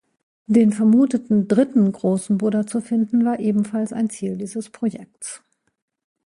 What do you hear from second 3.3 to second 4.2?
ebenfalls ein